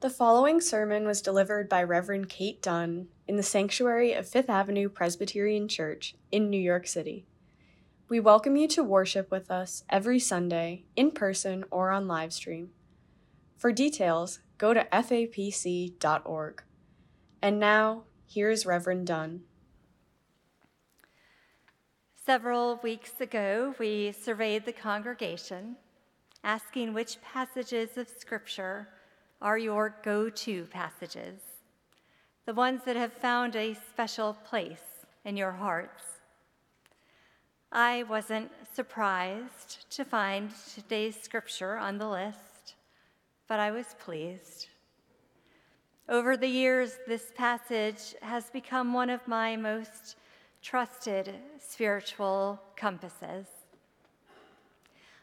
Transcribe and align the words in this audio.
The 0.00 0.08
following 0.08 0.62
sermon 0.62 1.06
was 1.06 1.20
delivered 1.20 1.68
by 1.68 1.82
Reverend 1.82 2.30
Kate 2.30 2.62
Dunn 2.62 3.08
in 3.28 3.36
the 3.36 3.42
sanctuary 3.42 4.14
of 4.14 4.26
Fifth 4.26 4.48
Avenue 4.48 4.88
Presbyterian 4.88 5.68
Church 5.68 6.14
in 6.32 6.48
New 6.48 6.58
York 6.58 6.86
City. 6.86 7.26
We 8.08 8.18
welcome 8.18 8.56
you 8.56 8.66
to 8.68 8.82
worship 8.82 9.30
with 9.30 9.50
us 9.50 9.84
every 9.90 10.18
Sunday, 10.18 10.84
in 10.96 11.10
person 11.10 11.66
or 11.70 11.90
on 11.90 12.08
live 12.08 12.32
stream. 12.32 12.70
For 13.58 13.72
details, 13.72 14.40
go 14.56 14.72
to 14.72 14.84
fapc.org. 14.90 16.62
And 17.42 17.60
now, 17.60 18.04
here's 18.26 18.64
Reverend 18.64 19.06
Dunn. 19.06 19.42
Several 22.24 22.80
weeks 22.82 23.20
ago, 23.20 23.74
we 23.78 24.12
surveyed 24.12 24.64
the 24.64 24.72
congregation, 24.72 25.76
asking 26.42 26.94
which 26.94 27.20
passages 27.20 27.98
of 27.98 28.08
Scripture 28.08 28.88
are 29.42 29.58
your 29.58 29.94
go 30.02 30.28
to 30.28 30.64
passages, 30.66 31.40
the 32.44 32.54
ones 32.54 32.82
that 32.84 32.96
have 32.96 33.12
found 33.12 33.56
a 33.56 33.74
special 33.74 34.36
place 34.44 35.06
in 35.24 35.36
your 35.36 35.52
hearts. 35.52 36.02
I 37.72 38.02
wasn't 38.02 38.50
surprised 38.74 39.90
to 39.90 40.04
find 40.04 40.50
today's 40.74 41.20
scripture 41.20 41.76
on 41.76 41.98
the 41.98 42.08
list, 42.08 42.74
but 43.48 43.60
I 43.60 43.70
was 43.70 43.94
pleased. 43.98 44.66
Over 46.08 46.36
the 46.36 46.48
years, 46.48 46.98
this 47.06 47.32
passage 47.36 48.16
has 48.20 48.50
become 48.50 48.92
one 48.92 49.08
of 49.08 49.26
my 49.28 49.56
most 49.56 50.16
trusted 50.60 51.32
spiritual 51.58 52.60
compasses. 52.76 53.46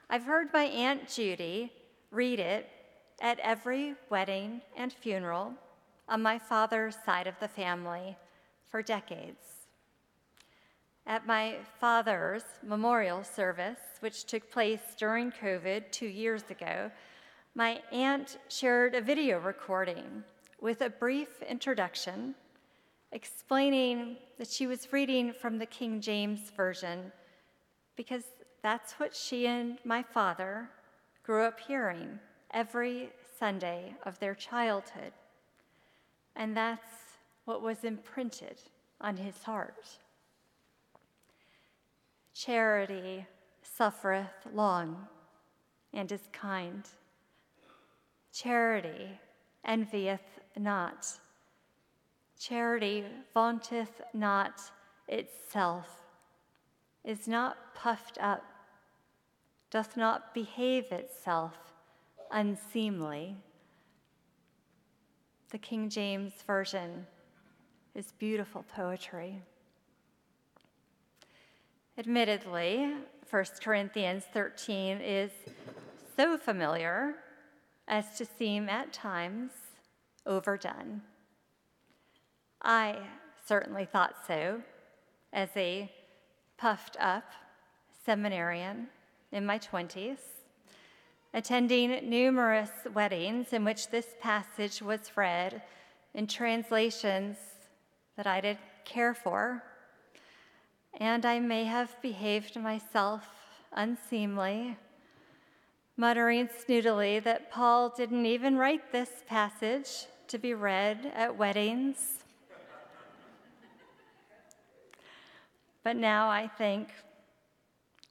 I've 0.10 0.24
heard 0.24 0.54
my 0.54 0.64
Aunt 0.64 1.10
Judy 1.10 1.74
read 2.10 2.40
it 2.40 2.70
at 3.22 3.40
every 3.40 3.96
wedding 4.10 4.62
and 4.76 4.94
funeral 4.94 5.54
on 6.08 6.22
my 6.22 6.38
father's 6.38 6.96
side 7.06 7.28
of 7.28 7.40
the 7.40 7.48
family 7.48 8.16
for 8.70 8.82
decades. 8.82 9.66
At 11.06 11.26
my 11.26 11.58
father's 11.80 12.44
memorial 12.62 13.24
service, 13.24 13.80
which 14.02 14.26
took 14.26 14.52
place 14.52 14.82
during 14.98 15.32
COVID 15.32 15.92
two 15.92 16.08
years 16.08 16.44
ago, 16.50 16.92
my 17.56 17.82
aunt 17.92 18.38
shared 18.50 18.94
a 18.94 19.02
video 19.02 19.40
recording 19.40 20.24
with 20.60 20.82
a 20.82 20.90
brief 20.90 21.42
introduction 21.42 22.36
explaining 23.12 24.18
that 24.38 24.50
she 24.50 24.68
was 24.68 24.92
reading 24.92 25.34
from 25.34 25.58
the 25.58 25.66
King 25.66 26.02
James 26.02 26.52
Version 26.56 27.12
because 27.96 28.24
that's 28.62 28.94
what 28.94 29.16
she 29.16 29.48
and 29.48 29.78
my 29.86 30.04
father 30.04 30.70
grew 31.24 31.44
up 31.44 31.60
hearing 31.60 32.20
every 32.54 33.10
Sunday 33.40 33.96
of 34.06 34.20
their 34.20 34.36
childhood. 34.36 35.14
And 36.36 36.56
that's 36.56 37.18
what 37.46 37.62
was 37.62 37.84
imprinted 37.84 38.62
on 39.02 39.18
his 39.18 39.44
heart. 39.44 39.88
Charity 42.34 43.26
suffereth 43.62 44.48
long 44.54 45.08
and 45.94 46.12
is 46.12 46.28
kind. 46.32 46.84
Charity 48.32 49.20
envieth 49.66 50.40
not. 50.56 51.08
Charity 52.40 53.06
vaunteth 53.34 54.02
not 54.14 54.62
itself, 55.08 56.04
is 57.04 57.28
not 57.28 57.58
puffed 57.74 58.18
up, 58.22 58.44
doth 59.72 59.98
not 59.98 60.34
behave 60.34 60.92
itself 60.92 61.67
unseemly. 62.32 63.36
The 65.52 65.58
King 65.58 65.90
James 65.90 66.34
Version 66.46 67.08
is 67.96 68.12
beautiful 68.20 68.66
poetry. 68.76 69.42
Admittedly, 71.98 72.94
1 73.30 73.46
Corinthians 73.62 74.24
13 74.34 75.00
is 75.02 75.32
so 76.16 76.38
familiar 76.38 77.16
as 77.88 78.18
to 78.18 78.26
seem 78.26 78.70
at 78.70 78.94
times 78.94 79.52
overdone. 80.26 81.02
I 82.62 82.98
certainly 83.46 83.86
thought 83.86 84.16
so 84.28 84.62
as 85.34 85.50
a 85.56 85.92
puffed 86.58 86.98
up 87.00 87.32
seminarian 88.06 88.88
in 89.32 89.46
my 89.46 89.58
20s 89.60 90.18
attending 91.38 92.10
numerous 92.10 92.72
weddings 92.96 93.54
in 93.54 93.64
which 93.64 93.90
this 93.90 94.16
passage 94.20 94.82
was 94.82 95.16
read 95.16 95.62
in 96.16 96.26
translations 96.26 97.38
that 98.16 98.26
I 98.26 98.42
didn't 98.42 98.60
care 98.86 99.14
for. 99.14 99.62
And 101.00 101.28
I 101.28 101.40
may 101.40 101.66
have 101.66 101.96
behaved 102.02 102.56
myself 102.60 103.24
unseemly, 103.72 104.78
muttering 105.96 106.48
snootily 106.48 107.24
that 107.24 107.52
Paul 107.52 107.94
didn't 107.96 108.26
even 108.26 108.58
write 108.58 108.92
this 108.92 109.24
passage 109.28 110.08
to 110.30 110.40
be 110.40 110.56
read 110.56 111.12
at 111.14 111.38
weddings. 111.38 112.24
but 115.84 115.96
now 115.96 116.30
I 116.30 116.48
think, 116.58 116.90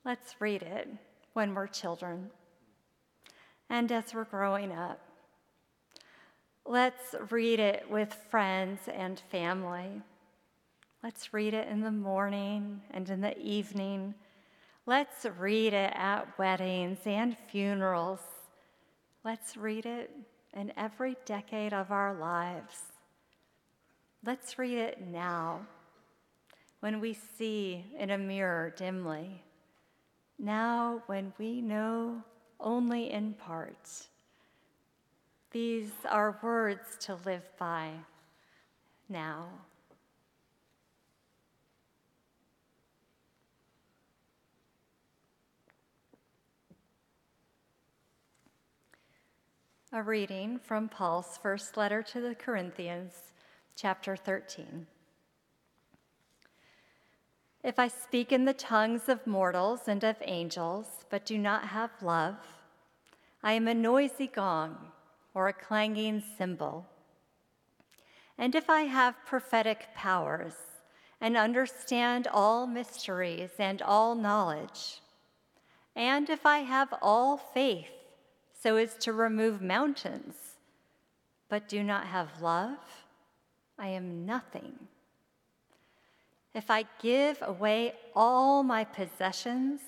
let's 0.04 0.40
read 0.40 0.62
it 0.62 0.88
when 1.32 1.56
we're 1.56 1.66
children 1.66 2.30
and 3.68 3.90
as 3.90 4.14
we're 4.14 4.24
growing 4.24 4.72
up. 4.72 5.00
Let's 6.64 7.14
read 7.30 7.60
it 7.60 7.86
with 7.90 8.12
friends 8.30 8.80
and 8.92 9.20
family. 9.30 10.02
Let's 11.02 11.32
read 11.32 11.54
it 11.54 11.68
in 11.68 11.80
the 11.80 11.92
morning 11.92 12.80
and 12.90 13.08
in 13.08 13.20
the 13.20 13.38
evening. 13.38 14.14
Let's 14.84 15.24
read 15.38 15.72
it 15.72 15.92
at 15.94 16.38
weddings 16.38 16.98
and 17.06 17.36
funerals. 17.50 18.20
Let's 19.24 19.56
read 19.56 19.86
it 19.86 20.10
in 20.54 20.72
every 20.76 21.16
decade 21.24 21.72
of 21.72 21.92
our 21.92 22.14
lives. 22.14 22.78
Let's 24.24 24.58
read 24.58 24.78
it 24.78 25.00
now 25.06 25.60
when 26.80 27.00
we 27.00 27.16
see 27.38 27.84
in 27.98 28.10
a 28.10 28.18
mirror 28.18 28.74
dimly. 28.76 29.42
Now, 30.38 31.02
when 31.06 31.32
we 31.38 31.60
know 31.60 32.22
only 32.60 33.10
in 33.10 33.34
part. 33.34 34.08
These 35.50 35.92
are 36.08 36.38
words 36.42 36.96
to 37.00 37.18
live 37.24 37.48
by 37.58 37.90
now. 39.08 39.48
A 49.92 50.02
reading 50.02 50.58
from 50.58 50.88
Paul's 50.88 51.38
first 51.40 51.76
letter 51.76 52.02
to 52.02 52.20
the 52.20 52.34
Corinthians, 52.34 53.32
chapter 53.76 54.16
13. 54.16 54.86
If 57.66 57.80
I 57.80 57.88
speak 57.88 58.30
in 58.30 58.44
the 58.44 58.54
tongues 58.54 59.08
of 59.08 59.26
mortals 59.26 59.88
and 59.88 60.04
of 60.04 60.14
angels, 60.20 61.04
but 61.10 61.26
do 61.26 61.36
not 61.36 61.64
have 61.64 61.90
love, 62.00 62.36
I 63.42 63.54
am 63.54 63.66
a 63.66 63.74
noisy 63.74 64.28
gong 64.28 64.92
or 65.34 65.48
a 65.48 65.52
clanging 65.52 66.22
cymbal. 66.38 66.86
And 68.38 68.54
if 68.54 68.70
I 68.70 68.82
have 68.82 69.26
prophetic 69.26 69.88
powers 69.96 70.54
and 71.20 71.36
understand 71.36 72.28
all 72.28 72.68
mysteries 72.68 73.50
and 73.58 73.82
all 73.82 74.14
knowledge, 74.14 75.00
and 75.96 76.30
if 76.30 76.46
I 76.46 76.58
have 76.58 76.94
all 77.02 77.36
faith 77.36 77.90
so 78.52 78.76
as 78.76 78.94
to 78.98 79.12
remove 79.12 79.60
mountains, 79.60 80.36
but 81.48 81.68
do 81.68 81.82
not 81.82 82.06
have 82.06 82.40
love, 82.40 82.78
I 83.76 83.88
am 83.88 84.24
nothing. 84.24 84.86
If 86.56 86.70
I 86.70 86.86
give 87.02 87.36
away 87.42 87.92
all 88.14 88.62
my 88.62 88.82
possessions, 88.82 89.82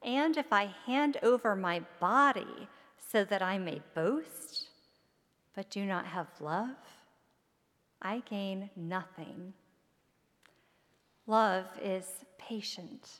and 0.00 0.36
if 0.36 0.52
I 0.52 0.72
hand 0.86 1.16
over 1.24 1.56
my 1.56 1.82
body 1.98 2.68
so 3.10 3.24
that 3.24 3.42
I 3.42 3.58
may 3.58 3.82
boast, 3.96 4.68
but 5.56 5.68
do 5.70 5.84
not 5.84 6.06
have 6.06 6.28
love, 6.40 6.76
I 8.00 8.22
gain 8.30 8.70
nothing. 8.76 9.54
Love 11.26 11.66
is 11.82 12.04
patient. 12.38 13.18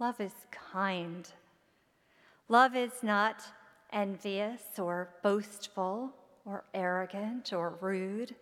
Love 0.00 0.20
is 0.20 0.34
kind. 0.50 1.30
Love 2.48 2.74
is 2.74 3.04
not 3.04 3.44
envious 3.92 4.80
or 4.80 5.10
boastful 5.22 6.12
or 6.44 6.64
arrogant 6.74 7.52
or 7.52 7.78
rude. 7.80 8.34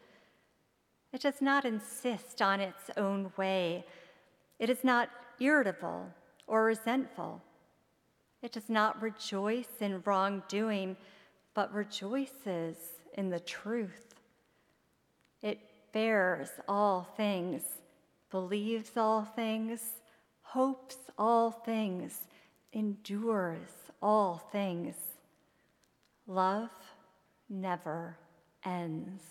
It 1.17 1.23
does 1.23 1.41
not 1.41 1.65
insist 1.65 2.43
on 2.43 2.61
its 2.61 2.91
own 2.99 3.33
way. 3.39 3.87
It 4.59 4.69
is 4.69 4.85
not 4.85 5.09
irritable 5.41 6.13
or 6.47 6.65
resentful. 6.65 7.41
It 8.43 8.53
does 8.53 8.69
not 8.69 9.01
rejoice 9.01 9.81
in 9.81 10.03
wrongdoing, 10.05 10.95
but 11.55 11.73
rejoices 11.73 12.77
in 13.15 13.31
the 13.31 13.41
truth. 13.41 14.15
It 15.41 15.59
bears 15.95 16.51
all 16.69 17.09
things, 17.17 17.63
believes 18.31 18.99
all 18.99 19.25
things, 19.25 19.81
hopes 20.43 20.99
all 21.17 21.51
things, 21.51 22.27
endures 22.75 23.71
all 24.03 24.37
things. 24.53 24.97
Love 26.27 26.69
never 27.49 28.19
ends. 28.67 29.23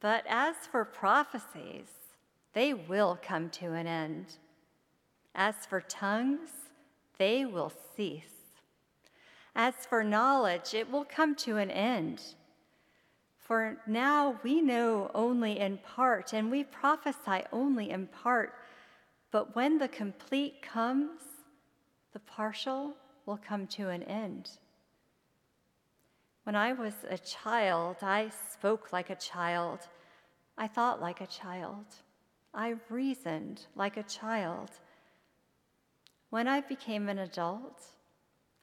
But 0.00 0.24
as 0.28 0.56
for 0.70 0.84
prophecies, 0.84 1.88
they 2.52 2.74
will 2.74 3.18
come 3.22 3.50
to 3.50 3.72
an 3.72 3.86
end. 3.86 4.36
As 5.34 5.54
for 5.66 5.80
tongues, 5.80 6.50
they 7.18 7.44
will 7.44 7.72
cease. 7.96 8.36
As 9.54 9.74
for 9.88 10.04
knowledge, 10.04 10.74
it 10.74 10.90
will 10.90 11.04
come 11.04 11.34
to 11.36 11.56
an 11.56 11.70
end. 11.70 12.22
For 13.38 13.78
now 13.86 14.38
we 14.42 14.60
know 14.60 15.10
only 15.14 15.58
in 15.60 15.78
part, 15.78 16.32
and 16.32 16.50
we 16.50 16.64
prophesy 16.64 17.44
only 17.52 17.90
in 17.90 18.06
part. 18.08 18.54
But 19.30 19.54
when 19.54 19.78
the 19.78 19.88
complete 19.88 20.62
comes, 20.62 21.20
the 22.12 22.18
partial 22.20 22.94
will 23.24 23.38
come 23.38 23.66
to 23.68 23.88
an 23.88 24.02
end. 24.02 24.50
When 26.46 26.54
I 26.54 26.74
was 26.74 26.94
a 27.10 27.18
child, 27.18 27.96
I 28.02 28.30
spoke 28.52 28.92
like 28.92 29.10
a 29.10 29.16
child. 29.16 29.80
I 30.56 30.68
thought 30.68 31.00
like 31.00 31.20
a 31.20 31.26
child. 31.26 31.86
I 32.54 32.76
reasoned 32.88 33.62
like 33.74 33.96
a 33.96 34.04
child. 34.04 34.70
When 36.30 36.46
I 36.46 36.60
became 36.60 37.08
an 37.08 37.18
adult, 37.18 37.82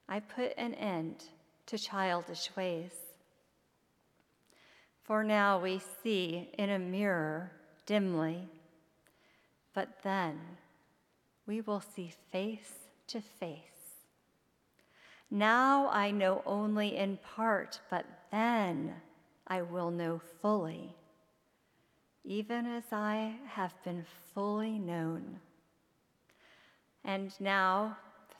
I 0.08 0.22
put 0.22 0.54
an 0.58 0.76
end 0.76 1.26
to 1.66 1.78
childish 1.78 2.56
ways. 2.56 2.94
For 5.02 5.22
now 5.22 5.60
we 5.60 5.82
see 6.04 6.52
in 6.58 6.70
a 6.70 6.80
mirror 6.80 7.52
dimly, 7.86 8.48
but 9.74 10.04
then 10.04 10.40
we 11.46 11.60
will 11.60 11.82
see 11.82 12.14
face 12.32 12.76
to 13.08 13.20
face. 13.20 13.73
Now 15.34 15.90
I 15.90 16.12
know 16.12 16.44
only 16.46 16.96
in 16.96 17.18
part, 17.36 17.80
but 17.90 18.06
then 18.30 18.94
I 19.48 19.64
will 19.64 19.90
know 19.90 20.22
fully, 20.44 20.94
even 22.24 22.68
as 22.68 22.84
I 22.92 23.38
have 23.48 23.74
been 23.84 24.06
fully 24.36 24.78
known. 24.78 25.40
And 27.04 27.34
now 27.40 27.98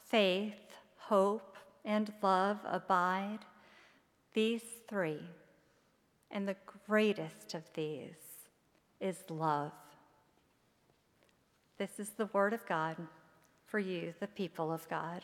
faith, 0.08 0.54
hope, 0.96 1.56
and 1.84 2.12
love 2.22 2.60
abide, 2.64 3.40
these 4.32 4.62
three, 4.88 5.28
and 6.30 6.46
the 6.46 6.56
greatest 6.86 7.54
of 7.54 7.64
these 7.74 8.14
is 9.00 9.16
love. 9.28 9.72
This 11.76 11.98
is 11.98 12.10
the 12.10 12.26
word 12.26 12.52
of 12.52 12.64
God 12.66 12.96
for 13.66 13.80
you, 13.80 14.14
the 14.20 14.28
people 14.28 14.72
of 14.72 14.88
God. 14.88 15.22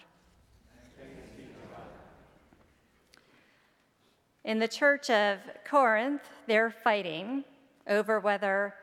In 4.50 4.58
the 4.58 4.66
church 4.66 5.10
of 5.10 5.38
Corinth, 5.64 6.28
they're 6.48 6.72
fighting 6.72 7.44
over 7.86 8.18
whether 8.18 8.74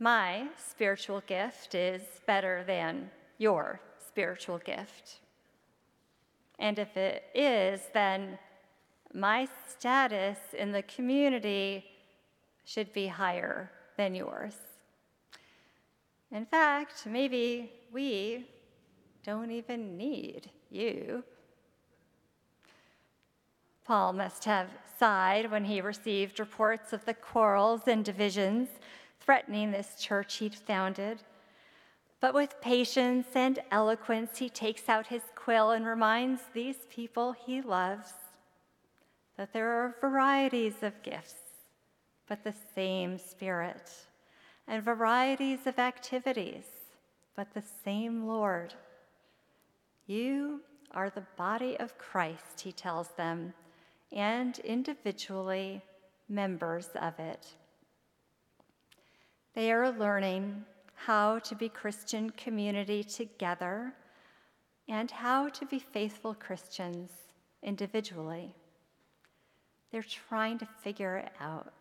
my 0.00 0.48
spiritual 0.56 1.22
gift 1.28 1.76
is 1.76 2.02
better 2.26 2.64
than 2.66 3.08
your 3.38 3.80
spiritual 4.04 4.58
gift. 4.58 5.20
And 6.58 6.76
if 6.80 6.96
it 6.96 7.22
is, 7.36 7.82
then 7.94 8.36
my 9.14 9.46
status 9.68 10.38
in 10.58 10.72
the 10.72 10.82
community 10.82 11.84
should 12.64 12.92
be 12.92 13.06
higher 13.06 13.70
than 13.96 14.12
yours. 14.12 14.56
In 16.32 16.46
fact, 16.46 17.06
maybe 17.06 17.70
we 17.92 18.44
don't 19.22 19.52
even 19.52 19.96
need 19.96 20.50
you. 20.68 21.22
Paul 23.84 24.12
must 24.12 24.44
have 24.46 24.66
sighed 24.98 25.50
when 25.50 25.64
he 25.64 25.80
received 25.80 26.40
reports 26.40 26.92
of 26.92 27.04
the 27.04 27.14
quarrels 27.14 27.82
and 27.86 28.04
divisions 28.04 28.68
threatening 29.20 29.70
this 29.70 29.96
church 29.98 30.36
he'd 30.36 30.54
founded. 30.54 31.22
But 32.20 32.34
with 32.34 32.60
patience 32.60 33.26
and 33.34 33.58
eloquence, 33.70 34.38
he 34.38 34.48
takes 34.48 34.88
out 34.88 35.08
his 35.08 35.22
quill 35.34 35.72
and 35.72 35.86
reminds 35.86 36.40
these 36.52 36.78
people 36.88 37.32
he 37.32 37.60
loves 37.60 38.12
that 39.36 39.52
there 39.52 39.68
are 39.68 39.96
varieties 40.00 40.82
of 40.82 41.02
gifts, 41.02 41.34
but 42.26 42.42
the 42.42 42.54
same 42.74 43.18
Spirit, 43.18 43.90
and 44.66 44.82
varieties 44.82 45.66
of 45.66 45.78
activities, 45.78 46.64
but 47.34 47.52
the 47.52 47.62
same 47.84 48.26
Lord. 48.26 48.72
You 50.06 50.62
are 50.92 51.10
the 51.10 51.26
body 51.36 51.76
of 51.78 51.98
Christ, 51.98 52.60
he 52.62 52.72
tells 52.72 53.08
them, 53.08 53.52
and 54.12 54.58
individually 54.60 55.82
members 56.28 56.88
of 57.00 57.18
it. 57.18 57.46
They 59.54 59.72
are 59.72 59.90
learning 59.90 60.64
how 60.94 61.38
to 61.40 61.54
be 61.54 61.68
Christian 61.68 62.30
community 62.30 63.02
together 63.04 63.92
and 64.88 65.10
how 65.10 65.48
to 65.48 65.66
be 65.66 65.78
faithful 65.78 66.34
Christians 66.34 67.10
individually. 67.62 68.54
They're 69.90 70.02
trying 70.02 70.58
to 70.58 70.68
figure 70.82 71.16
it 71.16 71.32
out. 71.40 71.72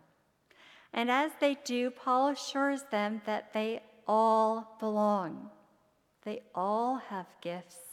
And 0.94 1.12
as 1.12 1.32
they 1.40 1.58
do, 1.66 1.92
Paul 1.92 2.30
assures 2.30 2.84
them 2.92 3.22
that 3.26 3.54
they 3.54 3.82
all 4.08 4.78
belong. 4.80 5.50
They 6.24 6.42
all 6.54 6.98
have 7.10 7.28
gifts 7.42 7.86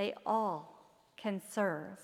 they 0.00 0.14
all 0.24 0.78
can 1.18 1.42
serve. 1.50 1.98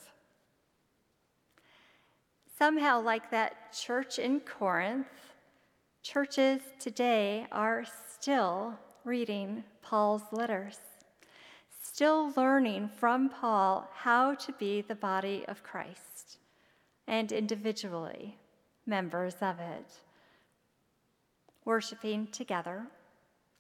Somehow, 2.59 3.03
like 3.03 3.31
that 3.33 3.75
church 3.75 4.19
in 4.19 4.41
Corinth, 4.41 5.09
churches 6.03 6.63
today 6.81 7.47
are 7.53 7.85
still 8.11 8.79
reading 9.05 9.63
Paul's 9.83 10.23
letters, 10.33 10.79
still 11.83 12.33
learning 12.35 12.89
from 12.89 13.29
Paul 13.29 13.91
how 13.93 14.35
to 14.37 14.53
be 14.53 14.81
the 14.81 14.95
body 14.95 15.45
of 15.49 15.63
Christ 15.63 16.39
and 17.07 17.31
individually 17.31 18.39
members 18.87 19.37
of 19.43 19.61
it. 19.61 19.93
Worshiping 21.67 22.29
together 22.29 22.87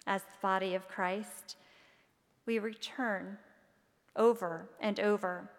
as 0.07 0.23
the 0.23 0.39
body 0.41 0.75
of 0.75 0.89
Christ, 0.89 1.57
we 2.47 2.59
return 2.59 3.37
over 4.17 4.71
and 4.81 4.99
over 5.01 5.51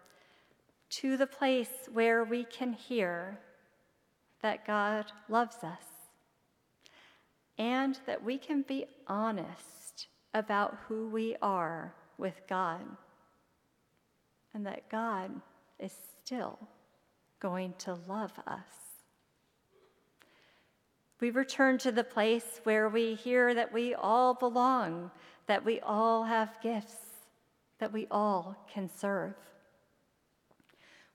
to 0.90 1.16
the 1.16 1.26
place 1.26 1.88
where 1.92 2.24
we 2.24 2.44
can 2.44 2.72
hear 2.72 3.38
that 4.42 4.66
God 4.66 5.12
loves 5.28 5.62
us 5.62 5.84
and 7.58 7.98
that 8.06 8.22
we 8.22 8.38
can 8.38 8.62
be 8.62 8.86
honest 9.06 10.06
about 10.32 10.78
who 10.86 11.08
we 11.08 11.36
are 11.42 11.94
with 12.16 12.40
God 12.48 12.80
and 14.54 14.64
that 14.66 14.88
God 14.88 15.30
is 15.78 15.92
still 16.24 16.58
going 17.40 17.74
to 17.78 17.98
love 18.06 18.32
us. 18.46 18.88
We 21.20 21.30
return 21.30 21.78
to 21.78 21.90
the 21.90 22.04
place 22.04 22.60
where 22.62 22.88
we 22.88 23.14
hear 23.14 23.52
that 23.54 23.72
we 23.72 23.94
all 23.94 24.34
belong, 24.34 25.10
that 25.46 25.64
we 25.64 25.80
all 25.80 26.24
have 26.24 26.60
gifts, 26.62 26.94
that 27.80 27.92
we 27.92 28.06
all 28.10 28.56
can 28.72 28.88
serve. 28.88 29.34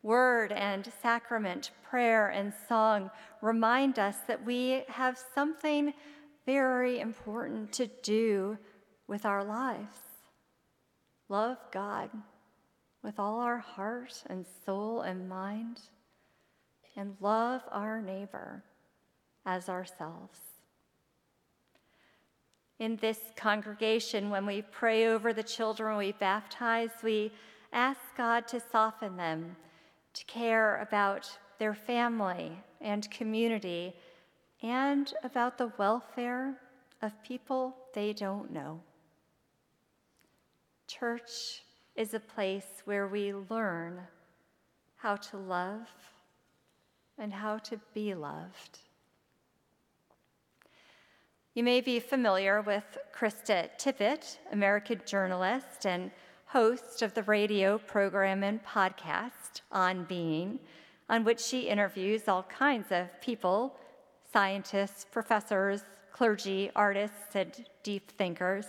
Word 0.04 0.52
and 0.52 0.92
sacrament, 1.02 1.72
prayer 1.90 2.30
and 2.30 2.54
song 2.68 3.10
remind 3.42 3.98
us 3.98 4.18
that 4.28 4.46
we 4.46 4.84
have 4.90 5.18
something 5.34 5.94
very 6.46 7.00
important 7.00 7.72
to 7.74 7.88
do 8.04 8.58
with 9.08 9.26
our 9.26 9.44
lives. 9.44 9.98
Love 11.30 11.58
God 11.72 12.10
with 13.02 13.18
all 13.18 13.40
our 13.40 13.58
heart 13.58 14.24
and 14.30 14.46
soul 14.66 15.02
and 15.02 15.28
mind, 15.28 15.80
and 16.96 17.16
love 17.20 17.64
our 17.72 18.02
neighbor 18.02 18.64
as 19.46 19.68
ourselves 19.68 20.40
in 22.84 22.98
this 22.98 23.20
congregation, 23.38 24.30
when 24.30 24.46
we 24.46 24.62
pray 24.62 25.08
over 25.08 25.32
the 25.32 25.42
children 25.42 25.98
we 25.98 26.12
baptize, 26.12 26.90
we 27.02 27.32
ask 27.72 28.00
God 28.18 28.46
to 28.50 28.60
soften 28.60 29.16
them, 29.16 29.56
to 30.14 30.26
care 30.26 30.82
about 30.82 31.38
their 31.60 31.74
family 31.74 32.52
and 32.82 33.10
community, 33.10 33.96
and 34.62 35.14
about 35.24 35.58
the 35.58 35.72
welfare 35.78 36.56
of 37.02 37.24
people 37.24 37.76
they 37.94 38.14
don't 38.14 38.52
know. 38.52 38.80
Church 40.88 41.64
is 41.96 42.14
a 42.14 42.20
place 42.20 42.82
where 42.86 43.08
we 43.08 43.34
learn 43.50 44.00
how 44.98 45.16
to 45.16 45.38
love 45.38 45.88
and 47.18 47.34
how 47.34 47.58
to 47.58 47.80
be 47.94 48.14
loved. 48.14 48.80
You 51.54 51.64
may 51.64 51.82
be 51.82 52.00
familiar 52.00 52.62
with 52.62 52.98
Krista 53.16 53.70
Tippett, 53.78 54.38
American 54.52 55.02
journalist 55.06 55.86
and 55.86 56.10
host 56.54 57.02
of 57.02 57.16
the 57.16 57.24
radio 57.24 57.80
program 57.80 58.44
and 58.44 58.64
podcast 58.64 59.62
On 59.72 60.04
Being, 60.04 60.60
on 61.10 61.24
which 61.24 61.40
she 61.40 61.62
interviews 61.62 62.28
all 62.28 62.44
kinds 62.44 62.92
of 62.92 63.08
people 63.22 63.76
scientists, 64.32 65.04
professors, 65.12 65.82
clergy, 66.12 66.70
artists, 66.76 67.34
and 67.34 67.66
deep 67.82 68.12
thinkers. 68.12 68.68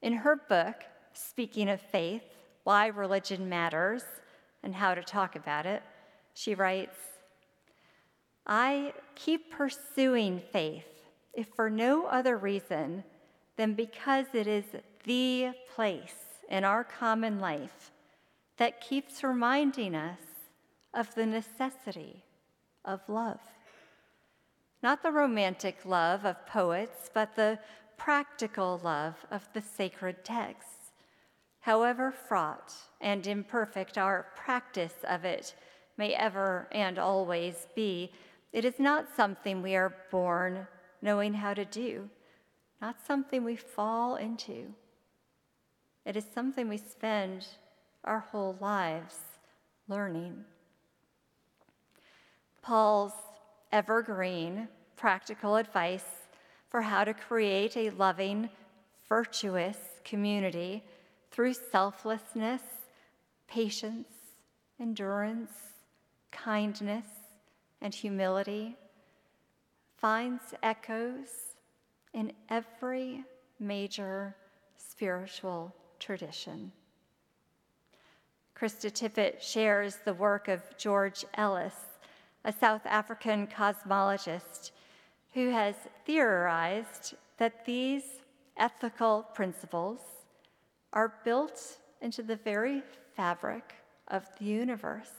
In 0.00 0.14
her 0.14 0.34
book, 0.48 0.76
Speaking 1.12 1.68
of 1.68 1.78
Faith 1.78 2.24
Why 2.64 2.86
Religion 2.86 3.50
Matters 3.50 4.04
and 4.62 4.74
How 4.74 4.94
to 4.94 5.02
Talk 5.02 5.36
About 5.36 5.66
It, 5.66 5.82
she 6.32 6.54
writes 6.54 6.96
I 8.46 8.94
keep 9.14 9.50
pursuing 9.50 10.40
faith, 10.54 10.88
if 11.34 11.48
for 11.54 11.68
no 11.68 12.06
other 12.06 12.38
reason 12.38 13.04
than 13.58 13.74
because 13.74 14.24
it 14.32 14.46
is 14.46 14.64
the 15.04 15.50
place 15.74 16.25
in 16.48 16.64
our 16.64 16.84
common 16.84 17.40
life 17.40 17.90
that 18.56 18.80
keeps 18.80 19.22
reminding 19.22 19.94
us 19.94 20.20
of 20.94 21.14
the 21.14 21.26
necessity 21.26 22.24
of 22.84 23.00
love. 23.08 23.40
Not 24.82 25.02
the 25.02 25.10
romantic 25.10 25.78
love 25.84 26.24
of 26.24 26.46
poets, 26.46 27.10
but 27.12 27.34
the 27.36 27.58
practical 27.96 28.80
love 28.82 29.14
of 29.30 29.48
the 29.52 29.62
sacred 29.62 30.24
texts. 30.24 30.92
However 31.60 32.12
fraught 32.12 32.72
and 33.00 33.26
imperfect 33.26 33.98
our 33.98 34.26
practice 34.36 34.94
of 35.04 35.24
it 35.24 35.54
may 35.96 36.14
ever 36.14 36.68
and 36.70 36.98
always 36.98 37.66
be, 37.74 38.12
it 38.52 38.64
is 38.64 38.78
not 38.78 39.14
something 39.16 39.62
we 39.62 39.74
are 39.74 39.94
born 40.10 40.66
knowing 41.02 41.34
how 41.34 41.54
to 41.54 41.64
do, 41.64 42.08
not 42.80 43.04
something 43.04 43.42
we 43.42 43.56
fall 43.56 44.16
into. 44.16 44.72
It 46.06 46.16
is 46.16 46.24
something 46.32 46.68
we 46.68 46.76
spend 46.78 47.44
our 48.04 48.20
whole 48.20 48.56
lives 48.60 49.16
learning. 49.88 50.44
Paul's 52.62 53.12
evergreen 53.72 54.68
practical 54.94 55.56
advice 55.56 56.06
for 56.68 56.80
how 56.80 57.02
to 57.02 57.12
create 57.12 57.76
a 57.76 57.90
loving, 57.90 58.48
virtuous 59.08 59.76
community 60.04 60.84
through 61.32 61.54
selflessness, 61.54 62.62
patience, 63.48 64.06
endurance, 64.80 65.50
kindness, 66.30 67.06
and 67.80 67.92
humility 67.92 68.76
finds 69.96 70.54
echoes 70.62 71.56
in 72.14 72.32
every 72.48 73.24
major 73.58 74.36
spiritual 74.76 75.74
tradition. 76.06 76.70
Krista 78.56 78.92
Tippett 78.92 79.42
shares 79.42 79.96
the 80.04 80.14
work 80.14 80.46
of 80.46 80.62
George 80.78 81.24
Ellis, 81.34 81.74
a 82.44 82.52
South 82.52 82.86
African 82.86 83.48
cosmologist 83.48 84.70
who 85.34 85.50
has 85.50 85.74
theorized 86.06 87.14
that 87.38 87.66
these 87.66 88.04
ethical 88.56 89.26
principles 89.34 89.98
are 90.92 91.14
built 91.24 91.78
into 92.00 92.22
the 92.22 92.36
very 92.36 92.82
fabric 93.16 93.74
of 94.06 94.24
the 94.38 94.44
universe 94.44 95.10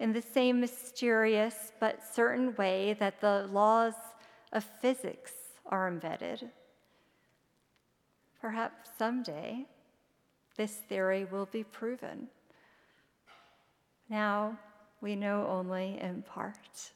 in 0.00 0.12
the 0.12 0.22
same 0.22 0.60
mysterious 0.60 1.72
but 1.78 2.02
certain 2.14 2.52
way 2.56 2.96
that 2.98 3.20
the 3.20 3.48
laws 3.52 3.94
of 4.52 4.64
physics 4.82 5.32
are 5.66 5.86
embedded. 5.86 6.50
Perhaps 8.48 8.88
someday 8.96 9.66
this 10.56 10.72
theory 10.88 11.26
will 11.26 11.44
be 11.44 11.64
proven. 11.64 12.28
Now 14.08 14.58
we 15.02 15.14
know 15.14 15.46
only 15.46 15.98
in 16.00 16.22
part. 16.22 16.92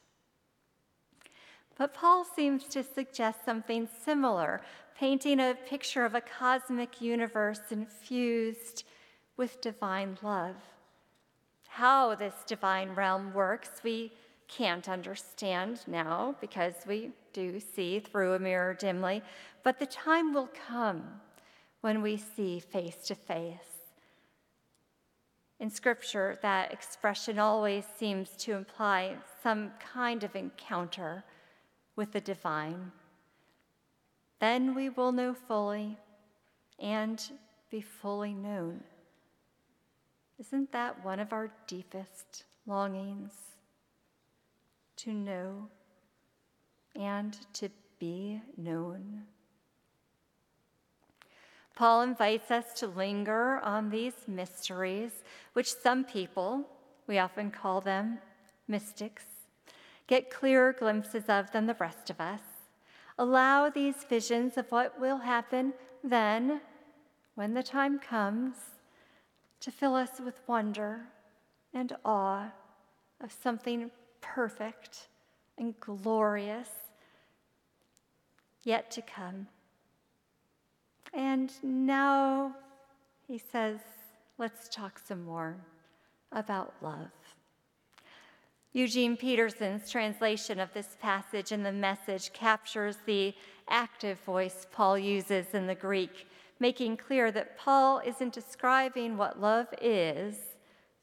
But 1.77 1.93
Paul 1.93 2.25
seems 2.25 2.65
to 2.69 2.83
suggest 2.83 3.45
something 3.45 3.87
similar, 4.03 4.63
painting 4.99 5.41
a 5.41 5.55
picture 5.69 6.07
of 6.07 6.15
a 6.15 6.23
cosmic 6.23 7.03
universe 7.03 7.61
infused 7.71 8.85
with 9.37 9.61
divine 9.61 10.17
love. 10.23 10.57
How 11.69 12.15
this 12.15 12.45
divine 12.47 12.95
realm 12.95 13.35
works, 13.35 13.83
we 13.85 14.11
can't 14.49 14.89
understand 14.89 15.81
now 15.87 16.35
because 16.41 16.77
we 16.87 17.11
do 17.35 17.61
see 17.61 18.01
through 18.01 18.33
a 18.33 18.39
mirror 18.39 18.73
dimly, 18.73 19.23
but 19.63 19.79
the 19.79 19.85
time 19.85 20.33
will 20.33 20.49
come 20.67 21.21
when 21.83 22.01
we 22.01 22.17
see 22.17 22.59
face 22.59 22.97
to 23.09 23.15
face. 23.15 23.83
In 25.61 25.71
Scripture, 25.71 26.39
that 26.43 26.73
expression 26.73 27.39
always 27.39 27.85
seems 27.99 28.31
to 28.39 28.53
imply 28.53 29.17
some 29.43 29.73
kind 29.93 30.25
of 30.25 30.35
encounter 30.35 31.23
with 31.95 32.13
the 32.13 32.21
divine. 32.21 32.91
Then 34.41 34.75
we 34.75 34.89
will 34.89 35.13
know 35.13 35.35
fully 35.35 35.99
and 36.81 37.23
be 37.71 37.81
fully 37.81 38.33
known. 38.33 38.83
Isn't 40.39 40.73
that 40.73 41.05
one 41.05 41.21
of 41.21 41.33
our 41.33 41.53
deepest 41.67 42.45
longings? 42.67 43.33
To 44.97 45.13
know 45.13 45.69
and 46.97 47.37
to 47.55 47.71
be 47.99 48.41
known. 48.57 49.23
Paul 51.75 52.03
invites 52.03 52.51
us 52.51 52.73
to 52.81 52.87
linger 52.87 53.59
on 53.61 53.91
these 53.91 54.29
mysteries, 54.29 55.13
which 55.55 55.73
some 55.73 56.05
people, 56.05 56.69
we 57.07 57.19
often 57.19 57.51
call 57.51 57.81
them 57.81 58.19
mystics, 58.69 59.25
get 60.07 60.31
clearer 60.31 60.73
glimpses 60.73 61.25
of 61.29 61.51
than 61.53 61.67
the 61.67 61.75
rest 61.75 62.11
of 62.11 62.21
us. 62.21 62.41
Allow 63.19 63.71
these 63.71 64.05
visions 64.05 64.57
of 64.57 64.71
what 64.71 65.01
will 65.01 65.19
happen 65.19 65.75
then, 66.05 66.61
when 67.35 67.55
the 67.55 67.63
time 67.63 67.99
comes, 67.99 68.57
to 69.61 69.71
fill 69.71 69.95
us 69.95 70.21
with 70.21 70.41
wonder 70.47 71.07
and 71.73 71.97
awe 72.05 72.51
of 73.21 73.33
something 73.33 73.91
perfect 74.21 75.09
and 75.57 75.79
glorious 75.81 76.69
yet 78.65 78.91
to 78.91 79.03
come. 79.03 79.47
And 81.13 81.53
now 81.63 82.55
he 83.27 83.39
says, 83.39 83.79
let's 84.39 84.69
talk 84.69 84.99
some 84.99 85.25
more 85.25 85.57
about 86.33 86.75
love. 86.81 87.11
Eugene 88.73 89.19
Peterson's 89.19 89.91
translation 89.91 90.59
of 90.59 90.73
this 90.73 90.97
passage 91.01 91.53
in 91.53 91.63
the 91.63 91.73
message 91.73 92.33
captures 92.33 92.97
the 93.05 93.35
active 93.69 94.19
voice 94.21 94.67
Paul 94.73 94.99
uses 94.99 95.47
in 95.53 95.67
the 95.67 95.75
Greek, 95.75 96.27
making 96.59 96.97
clear 96.97 97.31
that 97.33 97.59
Paul 97.59 98.01
isn't 98.07 98.33
describing 98.33 99.19
what 99.19 99.39
love 99.39 99.67
is, 99.83 100.37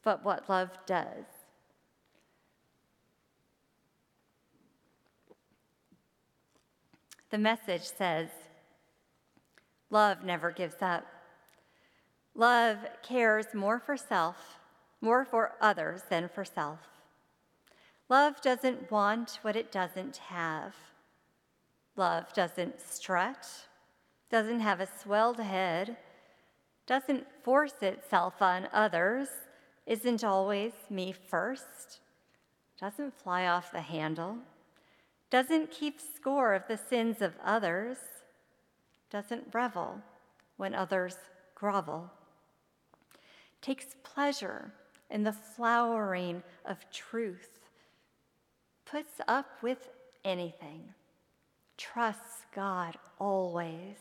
but 0.03 0.25
what 0.25 0.49
love 0.49 0.71
does. 0.87 1.25
The 7.29 7.37
message 7.37 7.83
says, 7.83 8.29
Love 9.89 10.23
never 10.23 10.51
gives 10.51 10.81
up. 10.81 11.05
Love 12.35 12.77
cares 13.01 13.47
more 13.53 13.79
for 13.79 13.97
self, 13.97 14.59
more 15.01 15.25
for 15.25 15.53
others 15.59 16.03
than 16.09 16.29
for 16.29 16.45
self. 16.45 16.79
Love 18.07 18.39
doesn't 18.41 18.91
want 18.91 19.39
what 19.41 19.55
it 19.55 19.71
doesn't 19.71 20.17
have. 20.17 20.75
Love 21.95 22.31
doesn't 22.33 22.79
strut, 22.79 23.47
doesn't 24.29 24.59
have 24.59 24.79
a 24.79 24.87
swelled 25.01 25.39
head, 25.39 25.97
doesn't 26.85 27.25
force 27.43 27.73
itself 27.81 28.41
on 28.41 28.69
others, 28.71 29.27
isn't 29.85 30.23
always 30.23 30.71
me 30.89 31.11
first, 31.11 31.99
doesn't 32.79 33.19
fly 33.19 33.47
off 33.47 33.71
the 33.71 33.81
handle, 33.81 34.37
doesn't 35.29 35.71
keep 35.71 35.99
score 35.99 36.53
of 36.53 36.67
the 36.67 36.77
sins 36.77 37.21
of 37.21 37.33
others 37.43 37.97
doesn't 39.09 39.53
revel 39.53 40.01
when 40.57 40.73
others 40.73 41.15
grovel, 41.55 42.11
takes 43.61 43.95
pleasure 44.03 44.71
in 45.09 45.23
the 45.23 45.33
flowering 45.33 46.43
of 46.65 46.89
truth, 46.91 47.59
puts 48.85 49.21
up 49.27 49.47
with 49.61 49.89
anything, 50.23 50.81
trusts 51.77 52.45
God 52.53 52.97
always, 53.19 53.97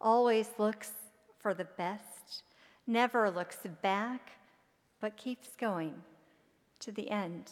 always 0.00 0.50
looks 0.58 0.92
for 1.38 1.54
the 1.54 1.64
best, 1.64 2.42
never 2.86 3.30
looks 3.30 3.58
back, 3.82 4.32
but 5.00 5.16
keeps 5.16 5.50
going 5.56 5.94
to 6.80 6.92
the 6.92 7.10
end. 7.10 7.50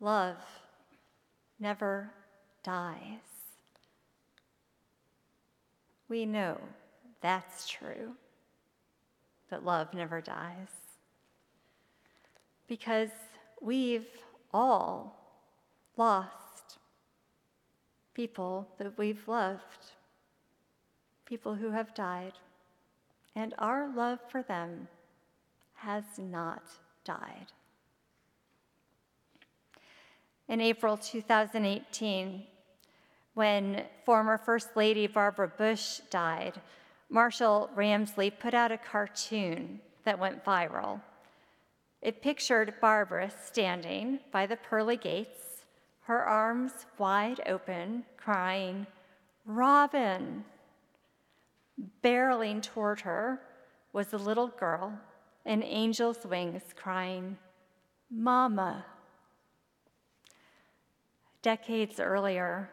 Love 0.00 0.36
never 1.58 2.12
dies. 2.62 3.35
We 6.08 6.24
know 6.26 6.60
that's 7.20 7.68
true, 7.68 8.12
that 9.50 9.64
love 9.64 9.92
never 9.92 10.20
dies. 10.20 10.68
Because 12.68 13.10
we've 13.60 14.06
all 14.52 15.16
lost 15.96 16.78
people 18.14 18.68
that 18.78 18.96
we've 18.96 19.26
loved, 19.28 19.92
people 21.24 21.54
who 21.54 21.70
have 21.70 21.94
died, 21.94 22.32
and 23.34 23.54
our 23.58 23.94
love 23.94 24.18
for 24.30 24.42
them 24.42 24.88
has 25.74 26.04
not 26.16 26.62
died. 27.04 27.52
In 30.48 30.60
April 30.60 30.96
2018, 30.96 32.44
when 33.36 33.84
former 34.06 34.38
First 34.38 34.74
Lady 34.76 35.06
Barbara 35.06 35.48
Bush 35.58 36.00
died, 36.08 36.54
Marshall 37.10 37.68
Ramsey 37.74 38.30
put 38.30 38.54
out 38.54 38.72
a 38.72 38.78
cartoon 38.78 39.78
that 40.04 40.18
went 40.18 40.42
viral. 40.42 41.02
It 42.00 42.22
pictured 42.22 42.80
Barbara 42.80 43.30
standing 43.44 44.20
by 44.32 44.46
the 44.46 44.56
pearly 44.56 44.96
gates, 44.96 45.66
her 46.04 46.24
arms 46.24 46.72
wide 46.96 47.42
open, 47.46 48.04
crying, 48.16 48.86
Robin. 49.44 50.42
Barreling 52.02 52.62
toward 52.62 53.00
her 53.02 53.42
was 53.92 54.14
a 54.14 54.18
little 54.18 54.48
girl 54.48 54.98
in 55.44 55.62
angel's 55.62 56.24
wings 56.24 56.62
crying, 56.74 57.36
Mama. 58.10 58.86
Decades 61.42 62.00
earlier, 62.00 62.70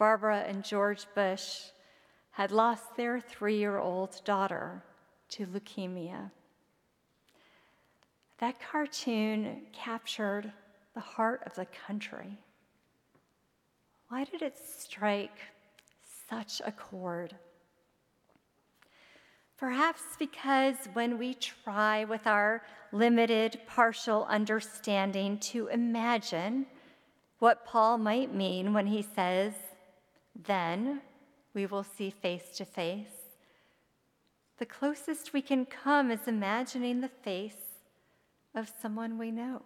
Barbara 0.00 0.44
and 0.48 0.64
George 0.64 1.04
Bush 1.14 1.60
had 2.30 2.50
lost 2.50 2.96
their 2.96 3.20
three 3.20 3.58
year 3.58 3.76
old 3.76 4.24
daughter 4.24 4.82
to 5.28 5.46
leukemia. 5.46 6.30
That 8.38 8.58
cartoon 8.58 9.66
captured 9.74 10.50
the 10.94 11.00
heart 11.00 11.42
of 11.44 11.54
the 11.54 11.66
country. 11.66 12.38
Why 14.08 14.24
did 14.24 14.40
it 14.40 14.56
strike 14.58 15.38
such 16.30 16.62
a 16.64 16.72
chord? 16.72 17.36
Perhaps 19.58 20.00
because 20.18 20.76
when 20.94 21.18
we 21.18 21.34
try 21.34 22.04
with 22.04 22.26
our 22.26 22.62
limited, 22.90 23.60
partial 23.66 24.24
understanding 24.30 25.36
to 25.40 25.66
imagine 25.66 26.64
what 27.38 27.66
Paul 27.66 27.98
might 27.98 28.34
mean 28.34 28.72
when 28.72 28.86
he 28.86 29.02
says, 29.02 29.52
then 30.46 31.00
we 31.54 31.66
will 31.66 31.84
see 31.84 32.10
face 32.10 32.56
to 32.56 32.64
face. 32.64 33.30
The 34.58 34.66
closest 34.66 35.32
we 35.32 35.42
can 35.42 35.64
come 35.66 36.10
is 36.10 36.28
imagining 36.28 37.00
the 37.00 37.08
face 37.08 37.80
of 38.54 38.72
someone 38.80 39.18
we 39.18 39.30
know, 39.30 39.62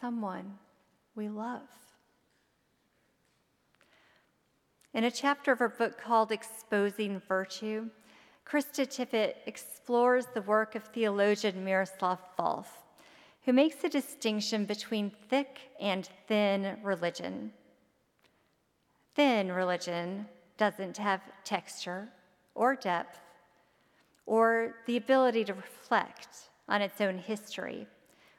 someone 0.00 0.58
we 1.14 1.28
love. 1.28 1.68
In 4.94 5.04
a 5.04 5.10
chapter 5.10 5.52
of 5.52 5.58
her 5.58 5.70
book 5.70 5.98
called 5.98 6.30
Exposing 6.30 7.20
Virtue, 7.26 7.88
Krista 8.46 8.86
Tippett 8.86 9.36
explores 9.46 10.26
the 10.26 10.42
work 10.42 10.74
of 10.74 10.84
theologian 10.84 11.64
Miroslav 11.64 12.18
Volf 12.38 12.66
who 13.44 13.52
makes 13.52 13.82
a 13.82 13.88
distinction 13.88 14.64
between 14.64 15.10
thick 15.28 15.58
and 15.80 16.08
thin 16.28 16.76
religion. 16.82 17.52
Thin 19.14 19.52
religion 19.52 20.26
doesn't 20.56 20.96
have 20.96 21.20
texture 21.44 22.08
or 22.54 22.76
depth 22.76 23.20
or 24.26 24.76
the 24.86 24.96
ability 24.96 25.44
to 25.44 25.54
reflect 25.54 26.50
on 26.68 26.80
its 26.80 27.00
own 27.00 27.18
history, 27.18 27.86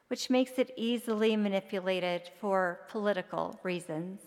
which 0.07 0.29
makes 0.29 0.53
it 0.57 0.71
easily 0.77 1.35
manipulated 1.35 2.29
for 2.39 2.79
political 2.89 3.59
reasons. 3.63 4.21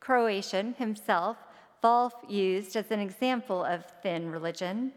Croatian 0.00 0.74
himself, 0.74 1.36
Volf 1.84 2.12
used 2.28 2.76
as 2.76 2.90
an 2.90 3.00
example 3.00 3.64
of 3.64 3.84
thin 4.02 4.30
religion 4.30 4.92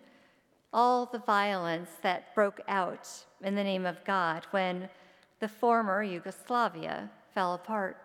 all 0.73 1.06
the 1.06 1.19
violence 1.19 1.91
that 2.01 2.34
broke 2.34 2.60
out 2.67 3.08
in 3.41 3.56
the 3.56 3.63
name 3.63 3.86
of 3.86 4.03
God 4.03 4.47
when 4.51 4.89
the 5.39 5.47
former 5.47 6.01
Yugoslavia 6.01 7.12
fell 7.34 7.53
apart. 7.53 7.97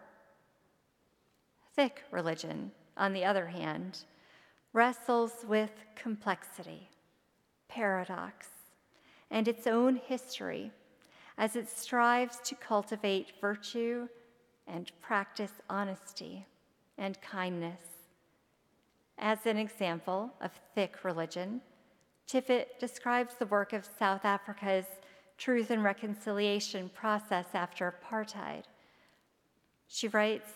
Thick 1.79 2.03
religion, 2.11 2.73
on 2.97 3.13
the 3.13 3.25
other 3.25 3.47
hand, 3.47 4.01
wrestles 4.73 5.45
with 5.47 5.71
complexity, 5.95 6.89
paradox, 7.69 8.49
and 9.31 9.47
its 9.47 9.69
own 9.69 9.95
history 9.95 10.73
as 11.39 11.55
it 11.55 11.69
strives 11.69 12.41
to 12.41 12.57
cultivate 12.57 13.35
virtue 13.41 14.09
and 14.67 14.91
practice 15.01 15.53
honesty 15.71 16.45
and 16.99 17.23
kindness. 17.23 17.85
As 19.17 19.47
an 19.47 19.57
example 19.57 20.33
of 20.41 20.51
thick 20.75 21.05
religion, 21.05 21.61
Tippett 22.27 22.81
describes 22.81 23.35
the 23.35 23.47
work 23.47 23.73
of 23.73 23.89
South 24.01 24.25
Africa's 24.25 24.87
truth 25.37 25.71
and 25.71 25.85
reconciliation 25.85 26.91
process 26.93 27.47
after 27.55 27.95
apartheid. 28.03 28.65
She 29.87 30.09
writes 30.09 30.51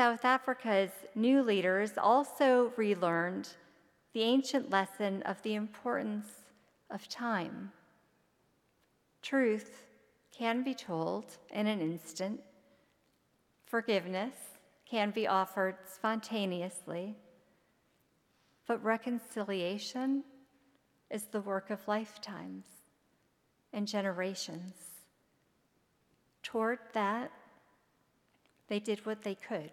South 0.00 0.24
Africa's 0.24 0.92
new 1.14 1.42
leaders 1.42 1.98
also 1.98 2.72
relearned 2.78 3.50
the 4.14 4.22
ancient 4.22 4.70
lesson 4.70 5.20
of 5.24 5.42
the 5.42 5.54
importance 5.54 6.26
of 6.88 7.06
time. 7.06 7.70
Truth 9.20 9.82
can 10.34 10.62
be 10.62 10.72
told 10.72 11.26
in 11.50 11.66
an 11.66 11.82
instant, 11.82 12.40
forgiveness 13.66 14.32
can 14.88 15.10
be 15.10 15.26
offered 15.26 15.76
spontaneously, 15.84 17.14
but 18.66 18.82
reconciliation 18.82 20.24
is 21.10 21.24
the 21.24 21.42
work 21.42 21.68
of 21.68 21.86
lifetimes 21.86 22.64
and 23.74 23.86
generations. 23.86 24.76
Toward 26.42 26.78
that, 26.94 27.30
they 28.68 28.80
did 28.80 29.04
what 29.04 29.20
they 29.20 29.34
could 29.34 29.70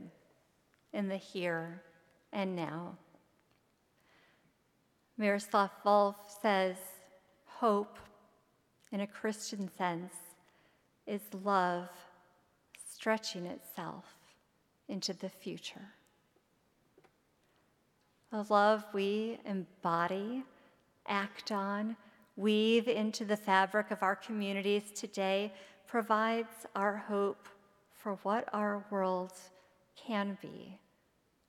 in 0.94 1.08
the 1.08 1.18
here 1.18 1.82
and 2.32 2.56
now. 2.56 2.98
Miroslav 5.18 5.72
Volf 5.84 6.16
says, 6.42 6.78
hope, 7.46 7.98
in 8.92 9.02
a 9.02 9.08
Christian 9.08 9.70
sense, 9.78 10.14
is 11.06 11.22
love 11.44 11.90
stretching 12.90 13.46
itself 13.46 14.06
into 14.88 15.14
the 15.14 15.30
future. 15.30 15.94
A 18.32 18.46
love 18.50 18.84
we 18.94 19.40
embody 19.46 20.44
act 21.08 21.52
on, 21.52 21.96
weave 22.36 22.88
into 22.88 23.26
the 23.26 23.38
fabric 23.38 23.90
of 23.92 24.04
our 24.04 24.16
communities 24.16 24.92
today 24.92 25.52
provides 25.88 26.68
our 26.76 26.98
hope 26.98 27.48
for 27.92 28.20
what 28.24 28.48
our 28.54 28.86
world 28.92 29.32
can 29.98 30.38
be 30.42 30.80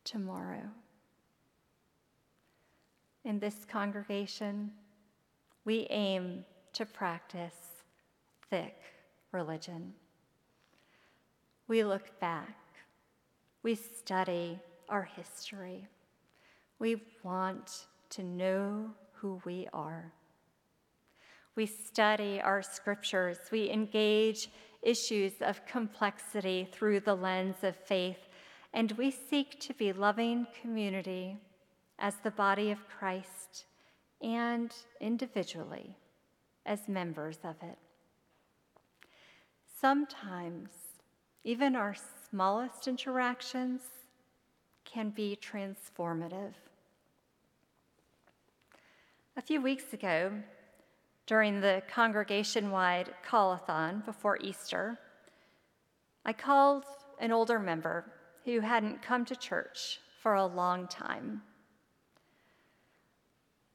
tomorrow. 0.05 0.65
In 3.25 3.39
this 3.39 3.65
congregation, 3.71 4.73
we 5.65 5.87
aim 5.91 6.45
to 6.73 6.87
practice 6.87 7.83
thick 8.49 8.77
religion. 9.33 9.93
We 11.67 11.85
look 11.85 12.19
back, 12.21 12.57
we 13.63 13.75
study 13.75 14.59
our 14.89 15.03
history, 15.03 15.87
we 16.79 17.03
want 17.23 17.87
to 18.11 18.23
know 18.23 18.91
who 19.13 19.43
we 19.45 19.69
are. 19.75 20.13
We 21.55 21.67
study 21.67 22.41
our 22.41 22.63
scriptures, 22.63 23.39
we 23.51 23.69
engage 23.69 24.49
issues 24.83 25.33
of 25.41 25.67
complexity 25.67 26.69
through 26.73 27.01
the 27.01 27.15
lens 27.15 27.57
of 27.63 27.77
faith, 27.77 28.28
and 28.73 28.93
we 28.93 29.11
seek 29.11 29.59
to 29.61 29.75
be 29.75 29.93
loving 29.93 30.47
community 30.61 31.37
as 31.99 32.15
the 32.17 32.31
body 32.31 32.71
of 32.71 32.89
Christ 32.89 33.65
and 34.21 34.73
individually 35.01 35.97
as 36.67 36.89
members 36.89 37.39
of 37.45 37.57
it. 37.63 37.79
Sometimes, 39.81 40.71
even 41.45 41.77
our 41.77 41.97
smallest 42.29 42.89
interactions 42.89 43.81
can 44.85 45.11
be 45.11 45.39
transformative. 45.41 46.55
A 49.37 49.43
few 49.43 49.61
weeks 49.61 49.93
ago, 49.93 50.33
during 51.27 51.61
the 51.61 51.83
congregation 51.89 52.71
wide 52.71 53.15
call-a-thon 53.25 54.03
before 54.05 54.39
Easter, 54.41 54.99
I 56.25 56.33
called 56.33 56.85
an 57.21 57.33
older 57.33 57.59
member 57.59 58.05
who 58.55 58.61
hadn't 58.61 59.03
come 59.03 59.27
to 59.27 59.37
church 59.37 60.01
for 60.23 60.35
a 60.35 60.47
long 60.47 60.89
time. 60.89 61.43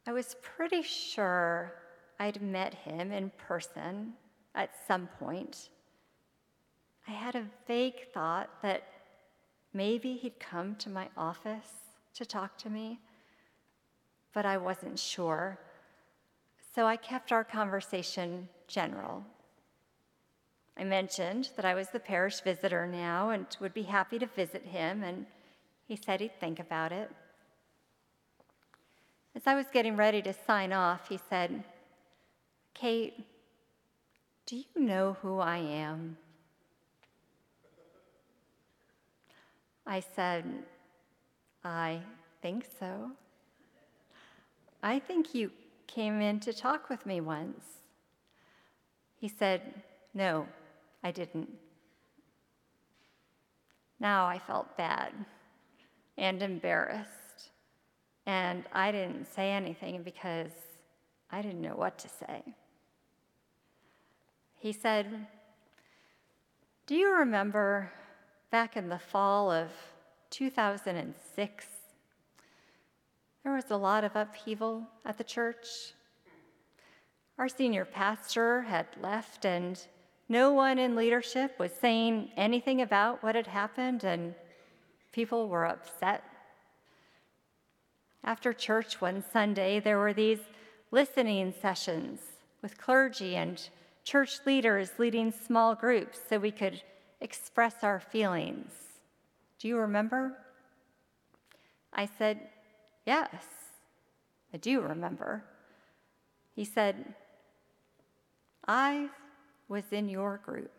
I 0.08 0.12
was 0.12 0.36
pretty 0.42 0.82
sure 0.82 1.76
I'd 2.20 2.42
met 2.42 2.74
him 2.74 3.12
in 3.12 3.32
person 3.38 4.14
at 4.56 4.72
some 4.88 5.08
point. 5.20 5.70
I 7.08 7.12
had 7.12 7.36
a 7.36 7.46
vague 7.68 8.08
thought 8.16 8.50
that 8.64 8.84
maybe 9.74 10.16
he'd 10.16 10.40
come 10.40 10.76
to 10.78 10.90
my 10.90 11.08
office 11.16 11.70
to 12.16 12.26
talk 12.26 12.58
to 12.58 12.70
me, 12.70 13.00
but 14.34 14.44
I 14.44 14.58
wasn't 14.58 14.98
sure. 14.98 15.60
So 16.74 16.88
I 16.88 16.96
kept 16.96 17.32
our 17.32 17.44
conversation 17.44 18.50
general. 18.68 19.24
I 20.78 20.84
mentioned 20.84 21.50
that 21.56 21.66
I 21.66 21.76
was 21.76 21.90
the 21.90 22.00
parish 22.00 22.42
visitor 22.42 22.88
now 22.88 23.30
and 23.30 23.46
would 23.60 23.74
be 23.74 23.84
happy 23.84 24.18
to 24.20 24.26
visit 24.26 24.66
him, 24.66 25.04
and 25.04 25.26
he 25.88 25.96
said 25.96 26.20
he'd 26.20 26.40
think 26.40 26.60
about 26.60 26.92
it. 26.92 27.12
As 29.36 29.44
I 29.46 29.56
was 29.56 29.66
getting 29.72 29.96
ready 29.96 30.22
to 30.24 30.34
sign 30.34 30.74
off, 30.74 31.10
he 31.10 31.20
said, 31.30 31.64
Kate, 32.74 33.26
do 34.46 34.58
you 34.58 34.64
know 34.76 35.18
who 35.22 35.40
I 35.40 35.58
am? 35.58 36.18
I 39.86 40.00
said, 40.00 40.46
I 41.64 42.02
think 42.42 42.66
so. 42.80 43.12
I 44.82 45.00
think 45.00 45.34
you 45.34 45.52
came 45.88 46.20
in 46.22 46.40
to 46.42 46.54
talk 46.54 46.90
with 46.90 47.06
me 47.06 47.22
once. 47.22 47.64
He 49.16 49.28
said, 49.28 49.84
No, 50.14 50.48
I 51.04 51.12
didn't. 51.12 51.50
Now 54.00 54.26
I 54.26 54.39
felt 54.39 54.78
bad 54.78 55.13
and 56.18 56.42
embarrassed, 56.42 57.52
and 58.26 58.63
I 58.72 58.92
didn't 58.92 59.26
say 59.34 59.52
anything 59.52 60.04
because 60.04 60.52
I 61.32 61.42
didn't 61.42 61.62
know 61.62 61.76
what 61.76 61.98
to 62.00 62.10
say. 62.10 62.44
He 64.58 64.72
said, 64.72 65.28
Do 66.86 66.96
you 66.96 67.13
remember 67.18 67.92
back 68.52 68.78
in 68.78 68.88
the 68.88 69.00
fall 69.00 69.52
of 69.52 69.70
2006? 70.30 71.66
There 73.44 73.54
was 73.54 73.72
a 73.72 73.78
lot 73.78 74.04
of 74.04 74.16
upheaval 74.16 74.88
at 75.04 75.18
the 75.18 75.24
church. 75.24 75.94
Our 77.38 77.50
senior 77.50 77.84
pastor 77.84 78.62
had 78.62 78.88
left, 79.02 79.44
and 79.44 79.82
no 80.30 80.54
one 80.54 80.80
in 80.80 80.96
leadership 80.96 81.60
was 81.60 81.72
saying 81.74 82.32
anything 82.38 82.82
about 82.82 83.22
what 83.22 83.36
had 83.36 83.48
happened, 83.48 84.04
and 84.04 84.34
people 85.12 85.48
were 85.48 85.66
upset. 85.66 86.24
After 88.24 88.54
church 88.54 89.02
one 89.02 89.24
Sunday, 89.32 89.80
there 89.80 90.00
were 90.00 90.14
these 90.14 90.40
listening 90.92 91.54
sessions 91.62 92.22
with 92.62 92.78
clergy 92.78 93.36
and 93.36 93.62
church 94.04 94.40
leaders 94.46 94.92
leading 94.98 95.32
small 95.32 95.76
groups 95.76 96.20
so 96.30 96.38
we 96.38 96.52
could 96.52 96.82
express 97.20 97.84
our 97.84 98.00
feelings. 98.00 98.72
Do 99.60 99.68
you 99.68 99.78
remember? 99.78 100.38
I 101.94 102.10
said, 102.18 102.40
Yes, 103.06 103.44
I 104.54 104.58
do 104.58 104.82
remember. 104.82 105.44
He 106.56 106.64
said, 106.64 107.14
I 108.68 109.10
was 109.67 109.84
in 109.91 110.10
your 110.10 110.39
group, 110.45 110.71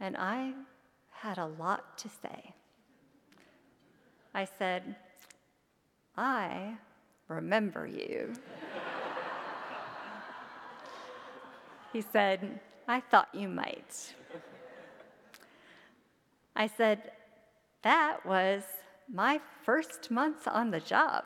and 0.00 0.16
I 0.16 0.52
had 1.10 1.38
a 1.38 1.46
lot 1.46 1.98
to 1.98 2.08
say. 2.08 2.54
I 4.34 4.46
said, 4.58 4.96
I 6.16 6.76
remember 7.28 7.86
you. 7.86 8.34
He 11.92 12.02
said, 12.02 12.60
I 12.86 13.00
thought 13.00 13.28
you 13.32 13.48
might. 13.48 14.14
I 16.54 16.66
said, 16.66 17.12
That 17.82 18.24
was 18.26 18.62
my 19.10 19.40
first 19.64 20.10
month 20.10 20.46
on 20.46 20.70
the 20.70 20.80
job. 20.80 21.24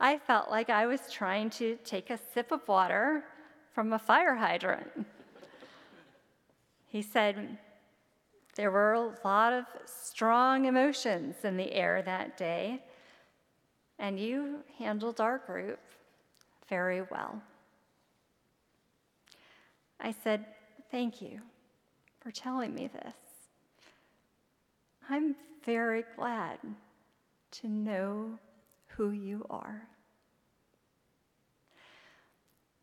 I 0.00 0.18
felt 0.18 0.50
like 0.50 0.70
I 0.70 0.86
was 0.86 1.00
trying 1.12 1.50
to 1.50 1.76
take 1.84 2.10
a 2.10 2.18
sip 2.32 2.50
of 2.50 2.66
water 2.66 3.24
from 3.72 3.92
a 3.92 3.98
fire 3.98 4.34
hydrant. 4.36 5.06
He 6.86 7.02
said, 7.02 7.58
There 8.54 8.70
were 8.70 8.92
a 8.92 9.14
lot 9.24 9.52
of 9.52 9.64
strong 9.86 10.66
emotions 10.66 11.36
in 11.42 11.56
the 11.56 11.72
air 11.72 12.02
that 12.02 12.36
day, 12.36 12.82
and 13.98 14.20
you 14.20 14.58
handled 14.78 15.20
our 15.20 15.38
group 15.38 15.80
very 16.68 17.02
well. 17.10 17.42
I 20.00 20.14
said, 20.22 20.44
Thank 20.90 21.22
you 21.22 21.40
for 22.20 22.30
telling 22.30 22.74
me 22.74 22.88
this. 22.88 23.14
I'm 25.08 25.34
very 25.64 26.04
glad 26.16 26.58
to 27.52 27.68
know 27.68 28.38
who 28.88 29.10
you 29.10 29.46
are. 29.48 29.88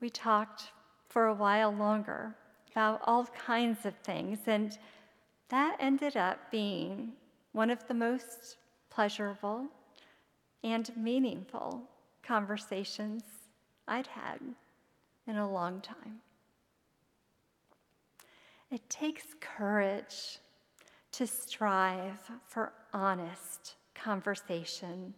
We 0.01 0.09
talked 0.09 0.71
for 1.09 1.25
a 1.25 1.33
while 1.33 1.71
longer 1.71 2.35
about 2.71 3.01
all 3.03 3.25
kinds 3.25 3.85
of 3.85 3.95
things, 3.97 4.39
and 4.47 4.77
that 5.49 5.75
ended 5.79 6.15
up 6.15 6.51
being 6.51 7.13
one 7.51 7.69
of 7.69 7.85
the 7.87 7.93
most 7.93 8.57
pleasurable 8.89 9.67
and 10.63 10.95
meaningful 10.95 11.81
conversations 12.23 13.23
I'd 13.87 14.07
had 14.07 14.39
in 15.27 15.37
a 15.37 15.51
long 15.51 15.81
time. 15.81 16.21
It 18.71 18.87
takes 18.87 19.23
courage 19.39 20.37
to 21.13 21.25
strive 21.25 22.19
for 22.47 22.71
honest 22.93 23.75
conversation, 23.95 25.13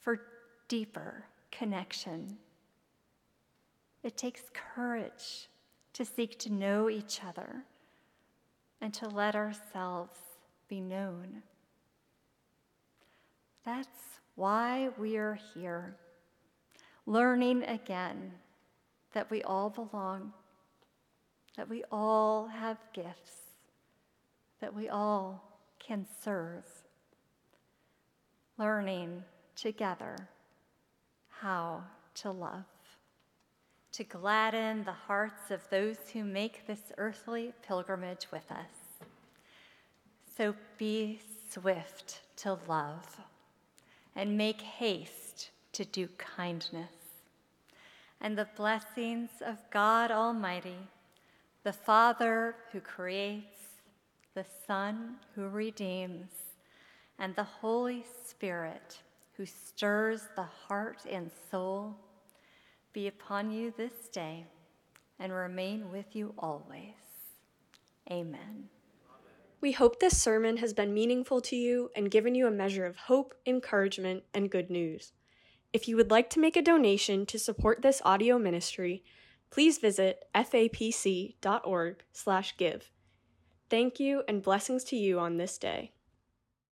for 0.00 0.20
deeper 0.68 1.24
connection. 1.50 2.36
It 4.02 4.16
takes 4.16 4.42
courage 4.52 5.48
to 5.92 6.04
seek 6.04 6.38
to 6.40 6.52
know 6.52 6.90
each 6.90 7.20
other 7.24 7.64
and 8.80 8.92
to 8.94 9.08
let 9.08 9.34
ourselves 9.36 10.18
be 10.68 10.80
known. 10.80 11.42
That's 13.64 13.88
why 14.34 14.90
we 14.98 15.16
are 15.16 15.38
here, 15.54 15.96
learning 17.06 17.62
again 17.64 18.32
that 19.12 19.30
we 19.30 19.42
all 19.42 19.70
belong 19.70 20.32
that 21.56 21.68
we 21.68 21.84
all 21.92 22.46
have 22.46 22.78
gifts, 22.92 23.52
that 24.60 24.74
we 24.74 24.88
all 24.88 25.58
can 25.78 26.06
serve, 26.22 26.64
learning 28.58 29.22
together 29.54 30.16
how 31.28 31.82
to 32.14 32.30
love, 32.30 32.64
to 33.92 34.04
gladden 34.04 34.84
the 34.84 34.92
hearts 34.92 35.50
of 35.50 35.60
those 35.70 35.98
who 36.12 36.24
make 36.24 36.66
this 36.66 36.92
earthly 36.96 37.52
pilgrimage 37.66 38.26
with 38.32 38.50
us. 38.50 39.06
So 40.36 40.54
be 40.78 41.20
swift 41.50 42.22
to 42.38 42.58
love 42.66 43.20
and 44.16 44.36
make 44.38 44.60
haste 44.60 45.50
to 45.72 45.84
do 45.84 46.08
kindness. 46.16 46.90
And 48.20 48.38
the 48.38 48.48
blessings 48.56 49.30
of 49.44 49.58
God 49.70 50.10
Almighty 50.10 50.78
the 51.64 51.72
Father 51.72 52.56
who 52.72 52.80
creates, 52.80 53.56
the 54.34 54.44
Son 54.66 55.16
who 55.34 55.48
redeems, 55.48 56.32
and 57.20 57.36
the 57.36 57.44
Holy 57.44 58.04
Spirit 58.26 59.00
who 59.36 59.46
stirs 59.46 60.22
the 60.34 60.42
heart 60.42 61.02
and 61.08 61.30
soul 61.50 61.94
be 62.92 63.08
upon 63.08 63.50
you 63.50 63.72
this 63.76 64.08
day 64.08 64.46
and 65.18 65.32
remain 65.32 65.90
with 65.90 66.14
you 66.14 66.34
always. 66.38 66.94
Amen. 68.10 68.68
We 69.60 69.72
hope 69.72 70.00
this 70.00 70.20
sermon 70.20 70.56
has 70.56 70.72
been 70.72 70.92
meaningful 70.92 71.40
to 71.42 71.54
you 71.54 71.90
and 71.94 72.10
given 72.10 72.34
you 72.34 72.46
a 72.48 72.50
measure 72.50 72.84
of 72.84 72.96
hope, 72.96 73.34
encouragement, 73.46 74.24
and 74.34 74.50
good 74.50 74.70
news. 74.70 75.12
If 75.72 75.86
you 75.88 75.96
would 75.96 76.10
like 76.10 76.28
to 76.30 76.40
make 76.40 76.56
a 76.56 76.62
donation 76.62 77.24
to 77.26 77.38
support 77.38 77.80
this 77.80 78.02
audio 78.04 78.38
ministry, 78.38 79.04
please 79.50 79.78
visit 79.78 80.24
fapc.org/give. 80.34 81.30
Thank 83.70 84.00
you 84.00 84.22
and 84.28 84.42
blessings 84.42 84.84
to 84.84 84.96
you 84.96 85.18
on 85.18 85.36
this 85.36 85.56
day. 85.56 85.92